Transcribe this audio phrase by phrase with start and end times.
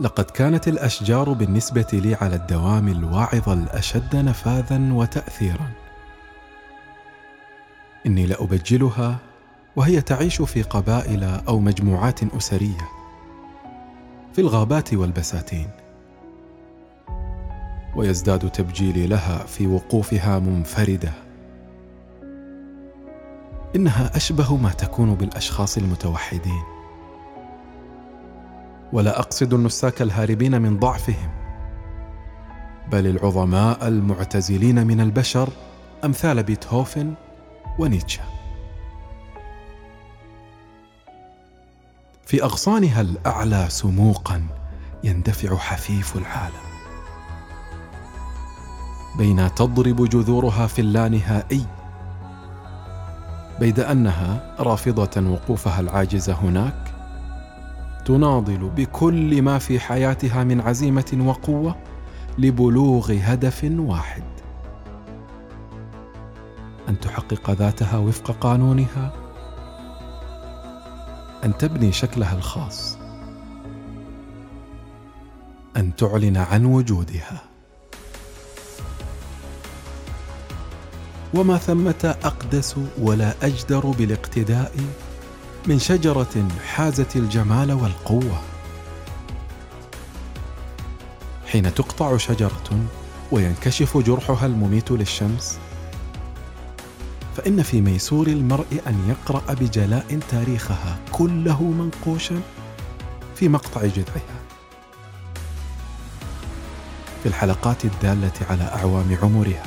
[0.00, 5.70] لقد كانت الأشجار بالنسبة لي على الدوام الواعظ الأشد نفاذا وتاثيرا.
[8.06, 9.16] إني لأبجلها
[9.76, 12.88] وهي تعيش في قبائل أو مجموعات أسرية
[14.32, 15.70] في الغابات والبساتين.
[17.96, 21.12] ويزداد تبجيلي لها في وقوفها منفردة.
[23.76, 26.77] إنها أشبه ما تكون بالأشخاص المتوحدين.
[28.92, 31.30] ولا أقصد النساك الهاربين من ضعفهم
[32.92, 35.48] بل العظماء المعتزلين من البشر
[36.04, 37.14] أمثال بيتهوفن
[37.78, 38.22] ونيتشه.
[42.26, 44.46] في أغصانها الأعلى سموقا
[45.04, 46.68] يندفع حفيف العالم.
[49.18, 51.66] بين تضرب جذورها في اللانهائي
[53.60, 56.87] بيد أنها رافضة وقوفها العاجز هناك
[58.08, 61.76] تناضل بكل ما في حياتها من عزيمة وقوة
[62.38, 64.22] لبلوغ هدف واحد.
[66.88, 69.12] أن تحقق ذاتها وفق قانونها.
[71.44, 72.98] أن تبني شكلها الخاص.
[75.76, 77.42] أن تعلن عن وجودها.
[81.34, 84.72] وما ثمة أقدس ولا أجدر بالاقتداء
[85.66, 88.42] من شجرة حازت الجمال والقوة.
[91.46, 92.84] حين تقطع شجرة
[93.32, 95.58] وينكشف جرحها المميت للشمس
[97.36, 102.40] فإن في ميسور المرء أن يقرأ بجلاء تاريخها كله منقوشا
[103.36, 104.38] في مقطع جذعها.
[107.22, 109.66] في الحلقات الدالة على أعوام عمرها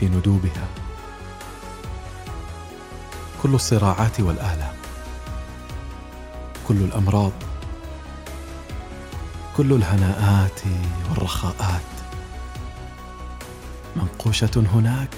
[0.00, 0.85] في ندوبها.
[3.42, 4.74] كل الصراعات والآلام
[6.68, 7.32] كل الأمراض
[9.56, 10.60] كل الهناءات
[11.10, 11.80] والرخاءات.
[13.96, 15.14] منقوشة هناك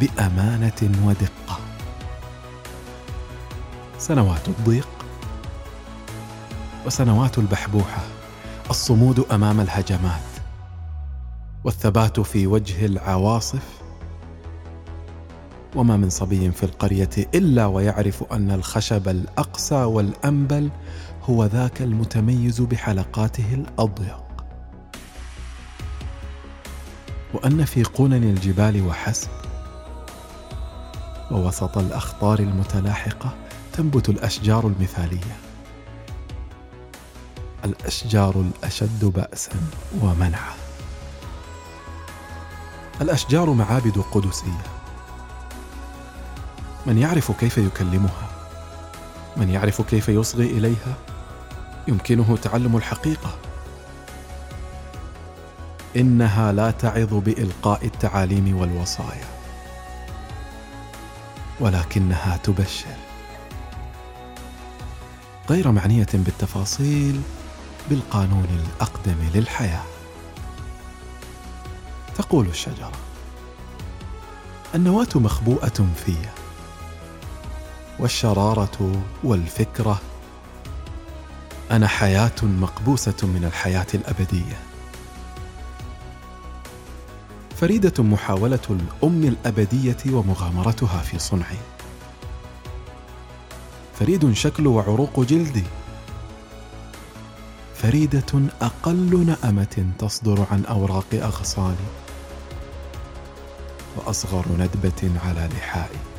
[0.00, 1.58] بأمانة ودقة.
[3.98, 4.88] سنوات الضيق
[6.86, 8.02] وسنوات البحبوحة
[8.70, 10.20] الصمود أمام الهجمات
[11.64, 13.75] والثبات في وجه العواصف
[15.76, 20.70] وما من صبي في القرية إلا ويعرف أن الخشب الاقسى والأنبل
[21.22, 24.24] هو ذاك المتميز بحلقاته الأضيق.
[27.34, 29.28] وأن في قونن الجبال وحسب
[31.30, 33.34] ووسط الأخطار المتلاحقة
[33.72, 35.36] تنبت الأشجار المثالية.
[37.64, 39.52] الأشجار الأشد باسا
[40.02, 40.54] ومنعا.
[43.00, 44.75] الأشجار معابد قدسية.
[46.86, 48.28] من يعرف كيف يكلمها؟
[49.36, 50.94] من يعرف كيف يصغي إليها؟
[51.88, 53.38] يمكنه تعلم الحقيقة.
[55.96, 59.26] إنها لا تعظ بإلقاء التعاليم والوصايا
[61.60, 62.96] ولكنها تبشر.
[65.50, 67.20] غير معنية بالتفاصيل
[67.90, 69.84] بالقانون الأقدم للحياة.
[72.16, 72.92] تقول الشجرة
[74.74, 76.14] النواة مخبوءة في
[77.98, 80.00] والشرارة والفكرة.
[81.70, 84.58] أنا حياة مقبوسة من الحياة الأبدية.
[87.56, 91.58] فريدة محاولة الأم الأبدية ومغامرتها في صنعي
[93.98, 95.64] فريد شكل وعروق جلدي.
[97.74, 101.86] فريدة أقل نأمة تصدر عن أوراق أغصاني.
[103.96, 106.15] وأصغر ندبة على لحائي.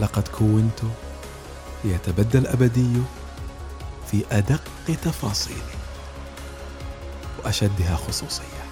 [0.00, 0.80] لقد كونت
[1.84, 2.92] ليتبدى الابدي
[4.10, 4.62] في أدق
[5.04, 5.74] تفاصيله
[7.44, 8.64] وأشدها خصوصية.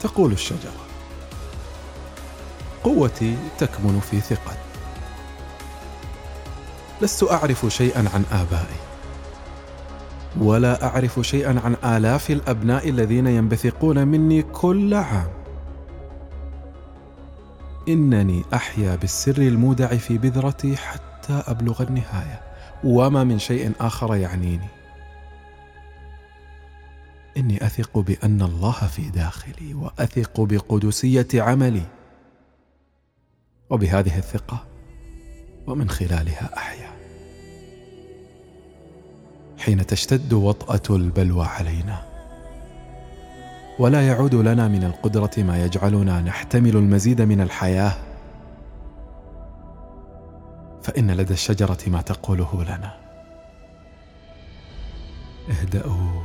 [0.00, 0.86] تقول الشجرة
[2.84, 4.58] قوتي تكمن في ثقتي
[7.02, 8.76] لست أعرف شيئا عن آبائي
[10.40, 15.37] ولا أعرف شيئا عن آلاف الأبناء الذين ينبثقون مني كل عام.
[17.88, 22.40] إنني أحيا بالسر المودع في بذرتي حتى أبلغ النهاية.
[22.84, 24.68] وما من شيء آخر يعنيني.
[27.36, 31.86] إني أثق بأن الله في داخلي وأثق بقدسية عملي.
[33.70, 34.64] وبهذه الثقة
[35.66, 36.90] ومن خلالها أحيا.
[39.58, 42.07] حين تشتد وطأة البلوى علينا
[43.78, 47.92] ولا يعود لنا من القدرة ما يجعلنا نحتمل المزيد من الحياة.
[50.82, 52.94] فإن لدى الشجرة ما تقوله لنا.
[55.50, 56.22] اهدأوا.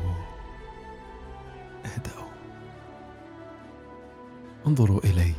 [1.86, 2.30] اهدأوا.
[4.68, 5.34] انظروا إلي.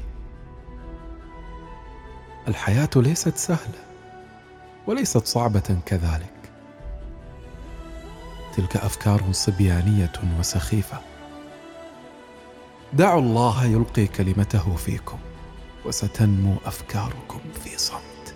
[2.48, 3.84] الحياة ليست سهلة
[4.86, 6.50] وليست صعبة كذلك.
[8.56, 11.13] تلك أفكار صبيانية وسخيفة.
[12.96, 15.18] دعوا الله يلقي كلمته فيكم
[15.84, 18.34] وستنمو أفكاركم في صمت.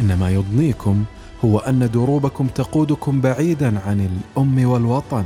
[0.00, 1.04] إنما يضنيكم
[1.44, 5.24] هو أن دروبكم تقودكم بعيدا عن الأم والوطن.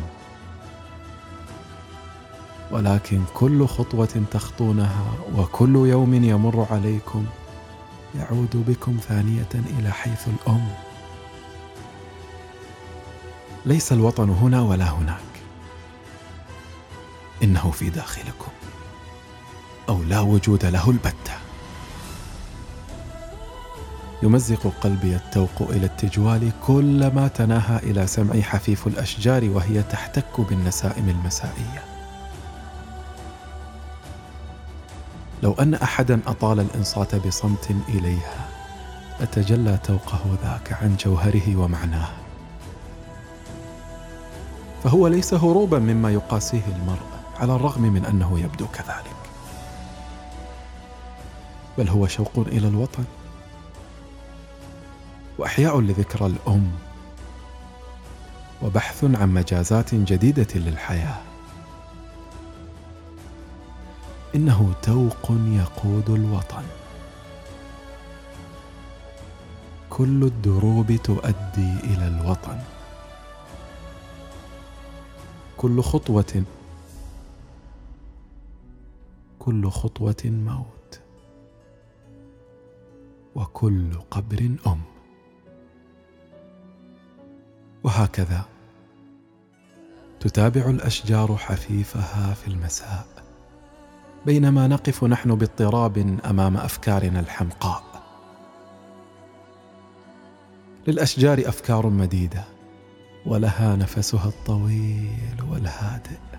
[2.71, 5.05] ولكن كل خطوة تخطونها
[5.37, 7.27] وكل يوم يمر عليكم
[8.19, 9.49] يعود بكم ثانية
[9.79, 10.69] إلى حيث الأم.
[13.67, 15.36] ليس الوطن هنا ولا هناك.
[17.43, 18.53] إنه في داخلكم.
[19.89, 21.33] أو لا وجود له البتة.
[24.23, 31.85] يمزق قلبي التوق إلى التجوال كلما تناهى إلى سمعي حفيف الأشجار وهي تحتك بالنسائم المسائية.
[35.43, 38.49] لو أن احدا أطال الإنصات بصمت إليها
[39.21, 42.09] لتجلى توقه ذاك عن جوهره ومعناه.
[44.85, 47.16] فهو ليس هروبا مما يقاسيه المرء.
[47.41, 49.17] على الرغم من أنه يبدو كذلك.
[51.79, 53.05] بل هو شوق إلى الوطن.
[55.39, 56.73] وأحياء لذكرى الأم.
[58.63, 61.19] وبحث عن مجازات جديدة للحياة.
[64.35, 66.65] إنه توق يقود الوطن.
[69.91, 72.59] كل الدروب تؤدي إلى الوطن.
[75.57, 76.43] كل خطوة
[79.47, 81.01] كل خطوة موت.
[83.35, 84.81] وكل قبر أم.
[87.85, 88.45] وهكذا.
[90.21, 93.07] تتابع الأشجار حفيفها في المساء.
[94.27, 97.85] بينما نقف نحن باضطراب أمام أفكارنا الحمقاء.
[100.87, 102.45] للأشجار أفكار مديدة
[103.27, 106.36] ولها نفسها الطويل والهادئ.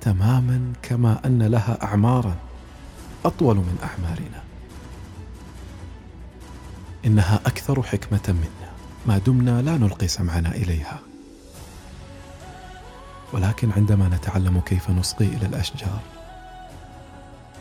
[0.00, 2.36] تماما كما أن لها اعمارا
[3.24, 4.42] أطول من أعمارنا.
[7.06, 8.70] إنها أكثر حكمة منا.
[9.06, 11.00] ما دمنا لا نلقي سمعنا إليها.
[13.32, 16.00] ولكن عندما نتعلم كيف نصغي إلى الأشجار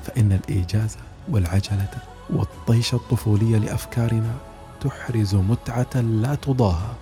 [0.04, 0.98] فإن الإيجاز
[1.30, 1.90] والعجلة
[2.30, 4.34] والطيش الطفولي لأفكارنا
[4.82, 6.94] تحرز متعة لا تضاهى.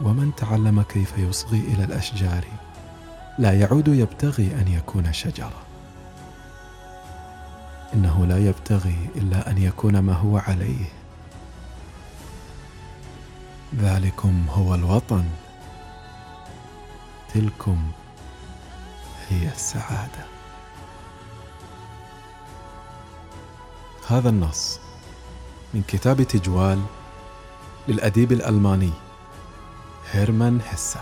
[0.00, 2.44] ومن تعلم كيف يصغي إلى الأشجار
[3.38, 5.62] لا يعود يبتغي أن يكون شجرة.
[7.94, 10.86] إنه لا يبتغي إلا أن يكون ما هو عليه.
[13.76, 15.24] ذلكم هو الوطن.
[17.34, 17.90] تلكم
[19.28, 20.24] هي السعادة.
[24.08, 24.80] هذا النص
[25.74, 26.82] من كتاب تجوال
[27.88, 28.90] للأديب الألماني
[30.12, 31.00] هيرمان هيسه